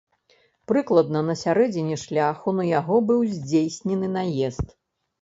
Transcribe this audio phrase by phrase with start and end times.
[0.71, 4.79] Прыкладна на сярэдзіне шляху на яго быў здзейснены наезд.